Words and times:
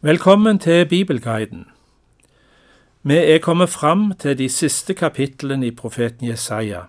Velkommen 0.00 0.58
til 0.58 0.86
Bibelguiden. 0.86 1.66
Vi 3.02 3.14
er 3.14 3.38
kommet 3.38 3.68
fram 3.68 4.12
til 4.18 4.38
de 4.38 4.48
siste 4.48 4.94
kapitlene 4.94 5.66
i 5.66 5.70
profeten 5.70 6.28
Jesaja. 6.28 6.80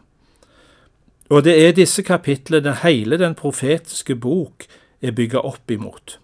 Og 1.29 1.43
det 1.43 1.67
er 1.67 1.71
disse 1.71 2.03
kapitlene 2.03 2.75
hele 2.83 3.17
den 3.17 3.33
profetiske 3.35 4.15
bok 4.15 4.65
er 5.01 5.11
bygget 5.11 5.41
opp 5.41 5.71
imot. 5.71 6.19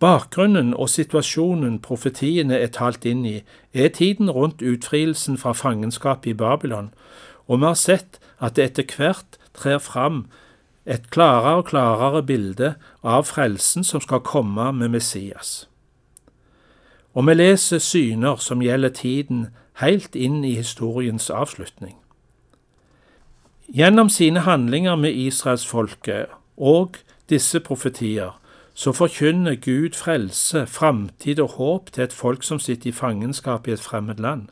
Bakgrunnen 0.00 0.72
og 0.74 0.88
situasjonen 0.88 1.76
profetiene 1.78 2.56
er 2.56 2.72
talt 2.72 3.04
inn 3.04 3.26
i, 3.26 3.42
er 3.74 3.88
tiden 3.88 4.30
rundt 4.30 4.62
utfrielsen 4.62 5.36
fra 5.38 5.52
fangenskapet 5.52 6.30
i 6.30 6.34
Babylon, 6.34 6.88
og 7.46 7.60
vi 7.60 7.66
har 7.66 7.74
sett 7.74 8.16
at 8.40 8.56
det 8.56 8.64
etter 8.64 8.96
hvert 8.96 9.36
trer 9.52 9.78
fram 9.78 10.24
et 10.86 11.10
klarere 11.10 11.60
og 11.60 11.68
klarere 11.68 12.22
bilde 12.22 12.72
av 13.04 13.28
frelsen 13.28 13.84
som 13.84 14.00
skal 14.00 14.24
komme 14.24 14.72
med 14.72 14.88
Messias. 14.96 15.68
Og 17.14 17.26
vi 17.26 17.34
leser 17.34 17.78
syner 17.78 18.36
som 18.36 18.62
gjelder 18.62 18.88
tiden 18.88 19.46
helt 19.80 20.16
inn 20.16 20.44
i 20.44 20.54
historiens 20.56 21.30
avslutning. 21.30 21.96
Gjennom 23.72 24.08
sine 24.08 24.40
handlinger 24.40 24.96
med 24.96 25.16
israelsfolket 25.16 26.32
og 26.56 26.96
disse 27.28 27.60
profetier 27.60 28.38
så 28.74 28.92
forkynner 28.92 29.54
Gud 29.54 29.96
frelse, 29.96 30.66
framtid 30.66 31.40
og 31.40 31.56
håp 31.56 31.92
til 31.92 32.04
et 32.04 32.12
folk 32.12 32.42
som 32.42 32.58
sitter 32.58 32.88
i 32.88 32.92
fangenskap 32.92 33.68
i 33.68 33.72
et 33.72 33.80
fremmed 33.80 34.20
land. 34.20 34.48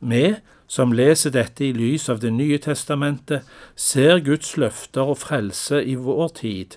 Vi 0.00 0.34
som 0.68 0.92
leser 0.92 1.32
dette 1.34 1.64
i 1.64 1.72
lys 1.72 2.08
av 2.08 2.20
Det 2.20 2.30
nye 2.32 2.58
testamentet, 2.58 3.42
ser 3.74 4.20
Guds 4.20 4.56
løfter 4.56 5.02
og 5.02 5.18
frelse 5.18 5.84
i 5.84 5.94
vår 5.94 6.28
tid, 6.28 6.76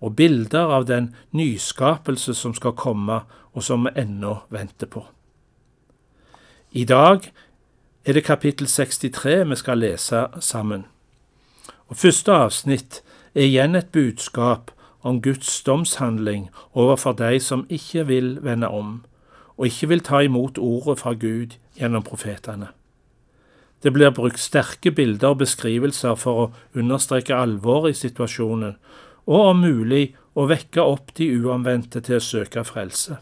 og 0.00 0.16
bilder 0.16 0.72
av 0.72 0.86
den 0.88 1.14
nyskapelse 1.36 2.34
som 2.34 2.54
skal 2.54 2.72
komme, 2.72 3.20
og 3.52 3.62
som 3.62 3.84
vi 3.84 3.92
ennå 3.98 4.36
venter 4.48 4.86
på. 4.86 5.04
I 6.72 6.84
dag 6.84 7.32
er 8.04 8.12
det 8.12 8.24
kapittel 8.24 8.66
63 8.66 9.48
vi 9.50 9.56
skal 9.56 9.78
lese 9.82 10.26
sammen. 10.40 10.84
Og 11.88 11.96
Første 11.96 12.32
avsnitt 12.32 13.02
er 13.34 13.48
igjen 13.48 13.74
et 13.74 13.90
budskap 13.92 14.70
om 15.02 15.20
Guds 15.22 15.62
domshandling 15.62 16.50
overfor 16.72 17.12
de 17.12 17.40
som 17.40 17.66
ikke 17.68 18.06
vil 18.06 18.38
vende 18.42 18.68
om, 18.68 19.02
og 19.56 19.66
ikke 19.66 19.88
vil 19.88 20.00
ta 20.00 20.20
imot 20.24 20.58
ordet 20.58 20.98
fra 20.98 21.12
Gud 21.12 21.58
gjennom 21.76 22.02
profetene. 22.02 22.68
Det 23.82 23.92
blir 23.92 24.10
brukt 24.10 24.40
sterke 24.40 24.92
bilder 24.92 25.32
og 25.32 25.40
beskrivelser 25.40 26.14
for 26.20 26.40
å 26.40 26.50
understreke 26.76 27.36
alvoret 27.36 27.96
i 27.96 28.00
situasjonen, 28.00 28.76
og 29.26 29.50
om 29.52 29.64
mulig 29.64 30.14
å 30.34 30.46
vekke 30.50 30.82
opp 30.82 31.12
de 31.18 31.28
uomvendte 31.40 32.00
til 32.04 32.18
å 32.18 32.24
søke 32.24 32.64
frelse. 32.64 33.18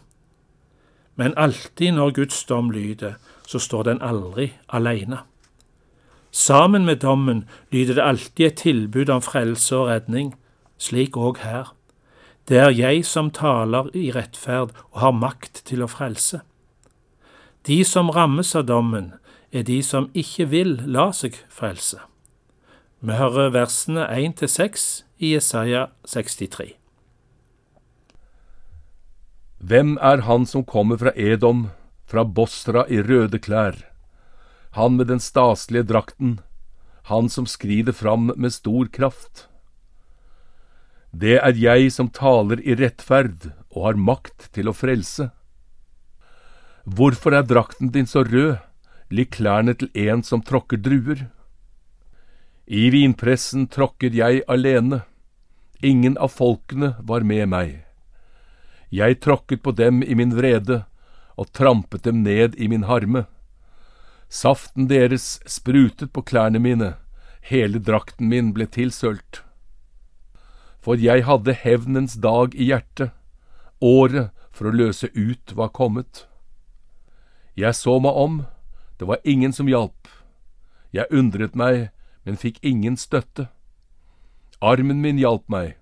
Men 1.19 1.35
alltid 1.35 1.97
når 1.97 2.13
Guds 2.21 2.43
dom 2.47 2.69
lyder, 2.71 3.17
så 3.47 3.59
står 3.59 3.89
den 3.89 4.01
aldri 4.01 4.53
alene. 4.67 5.23
Sammen 6.31 6.85
med 6.85 7.01
dommen 7.01 7.47
lyder 7.73 7.97
det 7.97 8.05
alltid 8.05 8.45
et 8.45 8.61
tilbud 8.61 9.09
om 9.09 9.21
frelse 9.21 9.75
og 9.75 9.89
redning, 9.89 10.35
slik 10.77 11.17
òg 11.17 11.41
her. 11.43 11.73
Det 12.47 12.57
er 12.57 12.71
jeg 12.73 13.03
som 13.05 13.31
taler 13.33 13.89
i 13.97 14.11
rettferd 14.13 14.71
og 14.91 15.01
har 15.01 15.17
makt 15.17 15.63
til 15.65 15.83
å 15.83 15.89
frelse. 15.89 16.41
De 17.67 17.83
som 17.83 18.09
rammes 18.09 18.55
av 18.55 18.69
dommen, 18.69 19.13
er 19.51 19.65
de 19.65 19.81
som 19.83 20.07
ikke 20.13 20.45
vil 20.53 20.75
la 20.85 21.09
seg 21.11 21.35
frelse. 21.49 21.97
Vi 23.01 23.17
hører 23.17 23.51
versene 23.53 24.05
1 24.13 24.45
6 24.45 24.87
i 25.19 25.33
Jesaja 25.33 25.89
63. 26.07 26.73
Hvem 29.59 29.97
er 29.99 30.23
han 30.23 30.45
som 30.47 30.63
kommer 30.63 30.97
fra 30.97 31.11
Edom, 31.19 31.67
fra 32.07 32.23
Bosra 32.23 32.85
i 32.87 33.01
røde 33.03 33.41
klær, 33.43 33.75
han 34.79 34.95
med 34.95 35.11
den 35.11 35.19
staselige 35.19 35.89
drakten, 35.91 36.39
han 37.11 37.27
som 37.29 37.45
skrider 37.45 37.93
fram 37.93 38.31
med 38.35 38.55
stor 38.55 38.87
kraft? 38.87 39.47
Det 41.11 41.35
er 41.41 41.57
jeg 41.57 41.91
som 41.91 42.07
taler 42.13 42.61
i 42.61 42.77
rettferd 42.79 43.51
og 43.73 43.83
har 43.89 43.99
makt 43.99 44.49
til 44.55 44.69
å 44.69 44.77
frelse. 44.77 45.31
Hvorfor 46.85 47.35
er 47.35 47.45
drakten 47.45 47.91
din 47.91 48.07
så 48.07 48.23
rød? 48.23 48.57
lik 49.09 49.31
klærne 49.37 49.73
til 49.73 49.89
en 50.07 50.23
som 50.23 50.41
tråkker 50.45 50.77
druer. 50.77 51.27
I 52.69 52.89
vinpressen 52.93 53.67
tråkker 53.67 54.13
jeg 54.13 54.43
alene, 54.47 55.01
ingen 55.81 56.17
av 56.17 56.27
folkene 56.27 56.95
var 56.99 57.21
med 57.21 57.49
meg. 57.49 57.75
Jeg 58.89 59.19
tråkket 59.21 59.61
på 59.63 59.71
dem 59.71 60.01
i 60.03 60.15
min 60.17 60.33
vrede 60.35 60.83
og 61.39 61.51
trampet 61.55 62.03
dem 62.03 62.23
ned 62.23 62.55
i 62.57 62.67
min 62.67 62.83
harme. 62.89 63.25
Saften 64.29 64.89
deres 64.89 65.39
sprutet 65.47 66.11
på 66.13 66.21
klærne 66.21 66.59
mine, 66.59 66.95
hele 67.41 67.79
drakten 67.79 68.29
min 68.29 68.51
ble 68.53 68.67
tilsølt. 68.67 69.43
For 70.81 70.99
jeg 70.99 71.25
hadde 71.27 71.55
hevnens 71.63 72.17
dag 72.19 72.55
i 72.55 72.69
hjertet, 72.71 73.11
året 73.79 74.33
for 74.51 74.69
å 74.69 74.75
løse 74.75 75.07
ut 75.15 75.53
var 75.55 75.71
kommet. 75.75 76.25
Jeg 77.55 77.75
så 77.75 77.99
meg 77.99 78.15
om, 78.15 78.41
det 78.99 79.07
var 79.07 79.23
ingen 79.23 79.53
som 79.55 79.67
hjalp. 79.67 80.07
Jeg 80.91 81.11
undret 81.11 81.55
meg, 81.55 81.89
men 82.25 82.39
fikk 82.39 82.59
ingen 82.65 82.97
støtte. 82.97 83.47
Armen 84.61 85.01
min 85.01 85.19
hjalp 85.19 85.45
meg, 85.47 85.77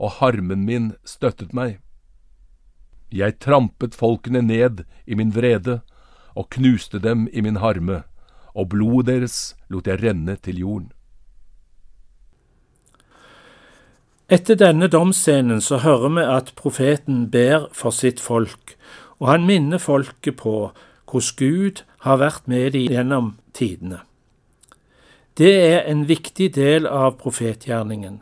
og 0.00 0.18
harmen 0.20 0.64
min 0.64 0.92
støttet 1.04 1.52
meg. 1.52 1.78
Jeg 3.12 3.36
trampet 3.38 3.94
folkene 3.94 4.40
ned 4.42 4.84
i 5.06 5.14
min 5.14 5.34
vrede 5.34 5.82
og 6.34 6.48
knuste 6.56 6.98
dem 6.98 7.28
i 7.32 7.44
min 7.44 7.60
harme, 7.60 8.02
og 8.54 8.70
blodet 8.72 9.06
deres 9.12 9.38
lot 9.68 9.86
jeg 9.86 10.02
renne 10.02 10.36
til 10.40 10.58
jorden. 10.58 10.90
Etter 14.32 14.56
denne 14.56 14.88
domsscenen 14.88 15.60
så 15.60 15.82
hører 15.84 16.16
vi 16.16 16.24
at 16.24 16.54
profeten 16.56 17.26
ber 17.30 17.68
for 17.76 17.92
sitt 17.92 18.22
folk, 18.24 18.72
og 19.20 19.28
han 19.28 19.44
minner 19.46 19.78
folket 19.78 20.40
på 20.40 20.72
hvordan 21.12 21.36
Gud 21.38 21.84
har 22.02 22.18
vært 22.18 22.48
med 22.48 22.72
dem 22.72 22.88
gjennom 22.90 23.28
tidene. 23.52 24.00
Det 25.34 25.50
er 25.50 25.80
en 25.90 26.04
viktig 26.06 26.52
del 26.54 26.86
av 26.86 27.16
profetgjerningen, 27.18 28.20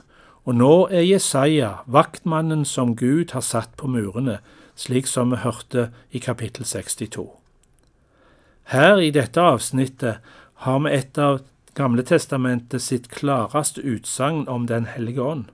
og 0.48 0.54
nå 0.56 0.72
er 0.88 1.04
Jesaja 1.04 1.82
vaktmannen 1.84 2.64
som 2.64 2.94
Gud 2.96 3.34
har 3.36 3.44
satt 3.44 3.74
på 3.76 3.90
murene, 3.92 4.38
slik 4.80 5.06
som 5.06 5.30
vi 5.30 5.42
hørte 5.42 5.90
i 6.10 6.22
kapittel 6.24 6.64
62. 6.64 7.26
Her 8.72 8.96
i 8.96 9.10
dette 9.12 9.40
avsnittet 9.40 10.22
har 10.64 10.78
vi 10.80 10.94
et 10.96 11.18
av 11.18 11.42
Gamle 11.72 12.02
testamentet 12.04 12.82
sitt 12.84 13.06
klareste 13.08 13.80
utsagn 13.80 14.44
om 14.48 14.66
Den 14.68 14.84
hellige 14.84 15.22
ånd. 15.22 15.44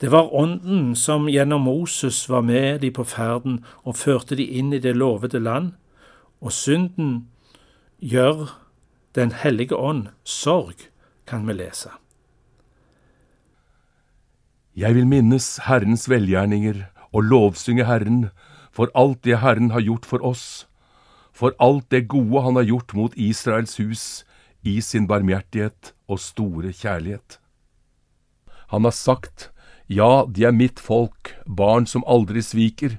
Det 0.00 0.08
var 0.12 0.32
Ånden 0.34 0.94
som 0.96 1.28
gjennom 1.28 1.60
Moses 1.68 2.28
var 2.28 2.40
med 2.40 2.80
de 2.80 2.90
på 2.90 3.04
ferden 3.04 3.64
og 3.84 3.96
førte 4.00 4.36
de 4.36 4.44
inn 4.44 4.72
i 4.72 4.80
det 4.80 4.96
lovede 4.96 5.40
land, 5.40 5.72
og 6.40 6.52
synden 6.52 7.28
gjør 8.00 8.48
Den 9.14 9.30
hellige 9.30 9.76
ånd 9.76 10.08
sorg, 10.26 10.88
kan 11.26 11.46
vi 11.46 11.54
lese. 11.54 11.92
Jeg 14.74 14.96
vil 14.96 15.06
minnes 15.06 15.46
Herrens 15.68 16.08
velgjerninger 16.10 16.80
og 17.14 17.28
lovsynge 17.30 17.86
Herren 17.86 18.24
for 18.74 18.90
alt 18.98 19.22
det 19.22 19.38
Herren 19.38 19.70
har 19.70 19.84
gjort 19.86 20.08
for 20.10 20.24
oss, 20.26 20.66
for 21.30 21.54
alt 21.62 21.86
det 21.94 22.08
gode 22.10 22.42
Han 22.42 22.56
har 22.56 22.66
gjort 22.66 22.94
mot 22.94 23.14
Israels 23.14 23.76
hus 23.78 24.24
i 24.62 24.80
sin 24.80 25.06
barmhjertighet 25.06 25.94
og 26.08 26.18
store 26.18 26.72
kjærlighet. 26.72 27.38
Han 28.74 28.82
har 28.84 28.90
sagt, 28.90 29.52
ja, 29.86 30.24
de 30.26 30.44
er 30.44 30.50
mitt 30.50 30.80
folk, 30.80 31.36
barn 31.46 31.86
som 31.86 32.02
aldri 32.06 32.42
sviker, 32.42 32.98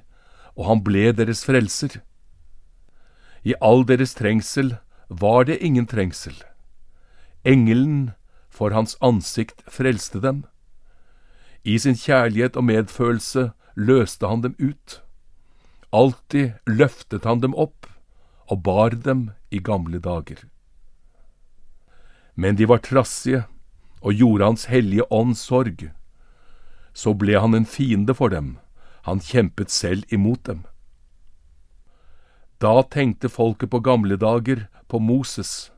og 0.56 0.64
han 0.70 0.84
ble 0.84 1.12
deres 1.12 1.44
frelser. 1.44 2.00
I 3.44 3.52
all 3.60 3.84
deres 3.84 4.14
trengsel 4.16 4.78
var 5.08 5.44
det 5.44 5.58
ingen 5.64 5.86
trengsel. 5.86 6.34
Engelen 7.44 8.10
for 8.50 8.70
hans 8.70 8.96
ansikt 9.00 9.62
frelste 9.70 10.20
dem. 10.20 10.44
I 11.64 11.78
sin 11.78 11.98
kjærlighet 11.98 12.56
og 12.56 12.64
medfølelse 12.64 13.50
løste 13.76 14.26
han 14.26 14.42
dem 14.42 14.54
ut. 14.58 15.00
Alltid 15.92 16.58
løftet 16.66 17.24
han 17.24 17.40
dem 17.40 17.54
opp 17.54 17.86
og 18.50 18.62
bar 18.62 18.90
dem 18.90 19.30
i 19.50 19.58
gamle 19.58 19.98
dager. 19.98 20.46
Men 22.34 22.56
de 22.56 22.66
var 22.68 22.82
trassige 22.84 23.46
og 24.02 24.14
gjorde 24.14 24.44
Hans 24.44 24.64
hellige 24.70 25.06
ånd 25.10 25.34
sorg. 25.36 25.88
Så 26.92 27.14
ble 27.14 27.40
han 27.40 27.54
en 27.54 27.66
fiende 27.66 28.14
for 28.14 28.28
dem, 28.28 28.58
han 29.02 29.20
kjempet 29.20 29.70
selv 29.70 30.04
imot 30.12 30.44
dem. 30.46 30.64
Da 32.58 32.82
tenkte 32.82 33.28
folket 33.28 33.70
på 33.70 33.80
gamle 33.84 34.16
dager 34.16 34.66
på 34.88 34.98
Moses. 34.98 35.70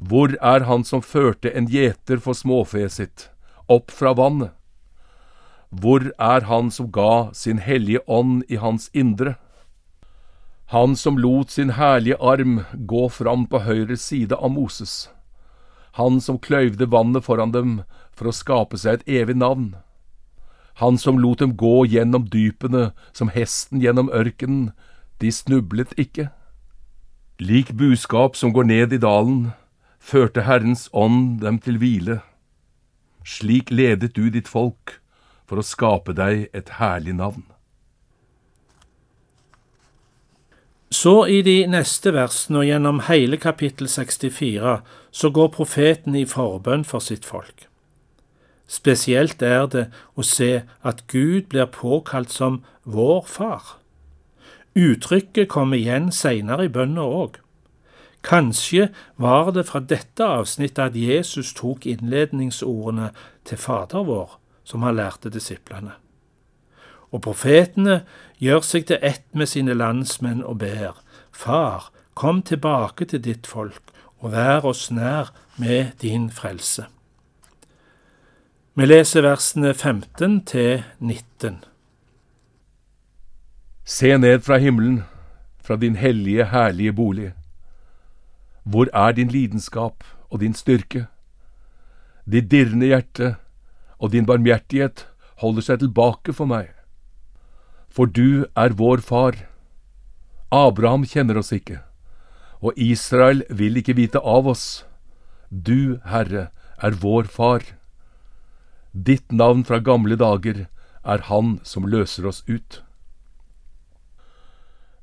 Hvor 0.00 0.32
er 0.40 0.64
han 0.64 0.84
som 0.84 1.02
førte 1.04 1.52
en 1.52 1.68
gjeter 1.68 2.18
for 2.18 2.32
småfeet 2.34 2.94
sitt, 2.96 3.28
opp 3.68 3.92
fra 3.92 4.14
vannet? 4.16 4.50
Hvor 5.68 6.10
er 6.18 6.48
han 6.48 6.70
som 6.70 6.90
ga 6.92 7.32
sin 7.36 7.58
hellige 7.58 8.00
ånd 8.08 8.42
i 8.48 8.56
hans 8.56 8.88
indre? 8.92 9.36
Han 10.72 10.96
som 10.96 11.18
lot 11.20 11.50
sin 11.50 11.74
herlige 11.76 12.16
arm 12.20 12.64
gå 12.88 13.08
fram 13.08 13.46
på 13.46 13.60
høyre 13.60 13.96
side 13.96 14.36
av 14.36 14.52
Moses. 14.52 15.10
Han 16.00 16.20
som 16.20 16.38
kløyvde 16.40 16.88
vannet 16.88 17.24
foran 17.24 17.52
dem 17.52 17.82
for 18.16 18.30
å 18.30 18.36
skape 18.36 18.80
seg 18.80 19.00
et 19.00 19.08
evig 19.20 19.36
navn. 19.36 19.74
Han 20.80 20.96
som 20.96 21.20
lot 21.20 21.44
dem 21.44 21.52
gå 21.56 21.84
gjennom 21.84 22.24
dypene 22.32 22.94
som 23.12 23.28
hesten 23.28 23.84
gjennom 23.84 24.08
ørkenen, 24.08 24.72
de 25.22 25.32
snublet 25.32 25.94
ikke. 25.96 26.28
Lik 27.42 27.72
buskap 27.78 28.36
som 28.36 28.52
går 28.52 28.68
ned 28.68 28.92
i 28.92 29.00
dalen, 29.02 29.52
førte 30.02 30.44
Herrens 30.46 30.88
ånd 30.92 31.40
dem 31.40 31.58
til 31.62 31.78
hvile. 31.78 32.20
Slik 33.24 33.70
ledet 33.70 34.16
du 34.18 34.28
ditt 34.30 34.50
folk 34.50 34.98
for 35.46 35.62
å 35.62 35.66
skape 35.66 36.14
deg 36.18 36.48
et 36.52 36.76
herlig 36.78 37.14
navn. 37.18 37.44
Så 40.92 41.24
i 41.24 41.40
de 41.40 41.62
neste 41.72 42.12
versene 42.12 42.60
og 42.60 42.68
gjennom 42.68 42.98
hele 43.06 43.38
kapittel 43.40 43.88
64 43.88 44.80
så 45.10 45.30
går 45.32 45.52
profeten 45.54 46.18
i 46.18 46.26
forbønn 46.28 46.84
for 46.84 47.00
sitt 47.00 47.24
folk. 47.24 47.68
Spesielt 48.68 49.42
er 49.42 49.66
det 49.72 49.86
å 50.16 50.24
se 50.26 50.64
at 50.84 51.06
Gud 51.08 51.48
blir 51.52 51.70
påkalt 51.72 52.32
som 52.32 52.60
vår 52.84 53.24
far. 53.28 53.78
Uttrykket 54.78 55.48
kommer 55.52 55.76
igjen 55.76 56.12
seinere 56.12 56.66
i 56.66 56.72
bønna 56.72 57.04
òg. 57.04 57.36
Kanskje 58.22 58.88
var 59.20 59.50
det 59.52 59.66
fra 59.68 59.80
dette 59.80 60.24
avsnittet 60.24 60.84
at 60.84 60.96
Jesus 60.96 61.52
tok 61.58 61.86
innledningsordene 61.90 63.10
til 63.44 63.58
Fader 63.58 64.06
vår, 64.06 64.38
som 64.64 64.86
han 64.86 64.96
lærte 64.96 65.32
disiplene. 65.32 65.96
Og 67.12 67.20
profetene 67.26 68.02
gjør 68.40 68.62
seg 68.64 68.86
til 68.88 69.02
ett 69.02 69.26
med 69.36 69.50
sine 69.50 69.74
landsmenn 69.74 70.44
og 70.46 70.62
ber, 70.62 71.02
Far, 71.32 71.90
kom 72.14 72.42
tilbake 72.42 73.04
til 73.08 73.22
ditt 73.24 73.46
folk, 73.46 73.92
og 74.20 74.32
vær 74.32 74.64
oss 74.68 74.90
nær 74.90 75.32
med 75.56 75.96
din 76.00 76.30
frelse. 76.30 76.86
Vi 78.74 78.86
leser 78.86 79.26
versene 79.26 79.74
15 79.74 80.44
til 80.48 80.84
19. 81.00 81.64
Se 83.84 84.16
ned 84.16 84.44
fra 84.46 84.58
himmelen, 84.62 85.02
fra 85.58 85.76
din 85.76 85.96
hellige, 85.96 86.44
herlige 86.44 86.92
bolig. 86.92 87.32
Hvor 88.62 88.86
er 88.94 89.12
din 89.12 89.28
lidenskap 89.28 90.04
og 90.30 90.40
din 90.40 90.54
styrke? 90.54 91.06
Ditt 92.30 92.50
dirrende 92.50 92.86
hjerte 92.86 93.34
og 93.98 94.12
din 94.12 94.26
barmhjertighet 94.26 95.08
holder 95.42 95.66
seg 95.66 95.80
tilbake 95.82 96.32
for 96.32 96.46
meg. 96.46 96.70
For 97.90 98.06
du 98.06 98.46
er 98.54 98.78
vår 98.78 99.02
far. 99.02 99.34
Abraham 100.54 101.02
kjenner 101.02 101.40
oss 101.42 101.50
ikke, 101.52 101.80
og 102.62 102.78
Israel 102.78 103.42
vil 103.50 103.76
ikke 103.76 103.96
vite 103.98 104.22
av 104.22 104.46
oss. 104.46 104.84
Du, 105.50 105.98
Herre, 106.06 106.52
er 106.78 106.94
vår 107.02 107.26
far. 107.26 107.66
Ditt 108.92 109.32
navn 109.32 109.66
fra 109.66 109.82
gamle 109.82 110.16
dager 110.16 110.68
er 111.02 111.26
Han 111.26 111.58
som 111.64 111.88
løser 111.90 112.30
oss 112.30 112.44
ut. 112.46 112.82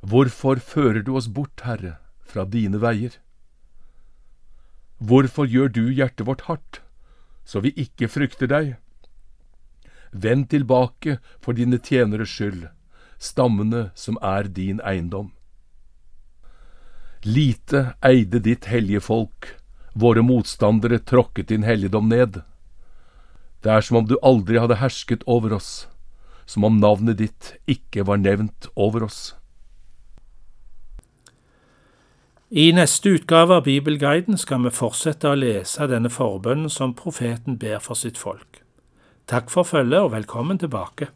Hvorfor 0.01 0.55
fører 0.63 1.03
du 1.03 1.15
oss 1.19 1.27
bort, 1.27 1.59
Herre, 1.67 1.97
fra 2.23 2.45
dine 2.45 2.79
veier? 2.79 3.17
Hvorfor 4.99 5.47
gjør 5.47 5.67
du 5.75 5.89
hjertet 5.91 6.25
vårt 6.27 6.45
hardt, 6.47 6.81
så 7.43 7.59
vi 7.59 7.73
ikke 7.75 8.07
frykter 8.07 8.47
deg? 8.47 8.77
Vend 10.11 10.49
tilbake 10.49 11.19
for 11.43 11.53
dine 11.53 11.79
tjeneres 11.83 12.31
skyld, 12.31 12.69
stammene 13.19 13.89
som 13.95 14.17
er 14.23 14.47
din 14.47 14.79
eiendom. 14.87 15.33
Lite 17.27 17.93
eide 17.99 18.39
ditt 18.39 18.69
hellige 18.71 19.03
folk, 19.03 19.55
våre 19.91 20.23
motstandere 20.23 21.01
tråkket 21.03 21.51
din 21.51 21.67
helligdom 21.67 22.07
ned. 22.07 22.39
Det 23.59 23.71
er 23.71 23.83
som 23.83 23.99
om 23.99 24.07
du 24.07 24.15
aldri 24.23 24.55
hadde 24.63 24.79
hersket 24.79 25.27
over 25.27 25.57
oss, 25.59 25.89
som 26.47 26.63
om 26.63 26.79
navnet 26.79 27.19
ditt 27.19 27.51
ikke 27.67 28.07
var 28.07 28.23
nevnt 28.23 28.71
over 28.79 29.03
oss. 29.03 29.35
I 32.51 32.71
neste 32.73 33.09
utgave 33.13 33.59
av 33.59 33.63
Bibelguiden 33.67 34.37
skal 34.41 34.63
vi 34.63 34.71
fortsette 34.73 35.29
å 35.29 35.37
lese 35.37 35.85
denne 35.85 36.09
forbønnen 36.09 36.71
som 36.73 36.95
profeten 36.97 37.59
ber 37.61 37.77
for 37.77 37.93
sitt 37.93 38.17
folk. 38.17 38.63
Takk 39.29 39.51
for 39.53 39.67
følget 39.69 40.07
og 40.07 40.15
velkommen 40.15 40.57
tilbake. 40.57 41.11